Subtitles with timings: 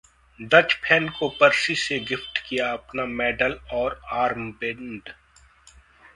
[0.39, 5.13] Dutch fan को Percy ने gift किया अपना मेडल और आर्मबैंड